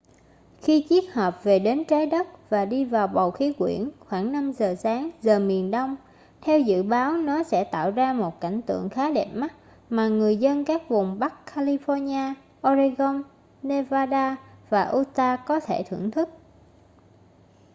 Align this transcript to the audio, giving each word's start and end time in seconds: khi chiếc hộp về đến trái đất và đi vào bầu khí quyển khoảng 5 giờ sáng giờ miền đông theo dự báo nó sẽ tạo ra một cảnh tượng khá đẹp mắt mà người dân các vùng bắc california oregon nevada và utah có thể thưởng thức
khi 0.61 0.85
chiếc 0.89 1.13
hộp 1.13 1.43
về 1.43 1.59
đến 1.59 1.83
trái 1.87 2.05
đất 2.05 2.49
và 2.49 2.65
đi 2.65 2.85
vào 2.85 3.07
bầu 3.07 3.31
khí 3.31 3.53
quyển 3.53 3.89
khoảng 3.99 4.31
5 4.31 4.51
giờ 4.51 4.75
sáng 4.75 5.09
giờ 5.21 5.39
miền 5.39 5.71
đông 5.71 5.95
theo 6.41 6.59
dự 6.59 6.83
báo 6.83 7.11
nó 7.17 7.43
sẽ 7.43 7.63
tạo 7.63 7.91
ra 7.91 8.13
một 8.13 8.41
cảnh 8.41 8.61
tượng 8.61 8.89
khá 8.89 9.11
đẹp 9.11 9.29
mắt 9.33 9.53
mà 9.89 10.07
người 10.07 10.37
dân 10.37 10.65
các 10.65 10.89
vùng 10.89 11.19
bắc 11.19 11.33
california 11.53 12.33
oregon 12.69 13.21
nevada 13.63 14.35
và 14.69 14.89
utah 14.95 15.41
có 15.45 15.59
thể 15.59 15.83
thưởng 15.89 16.11
thức 16.11 16.29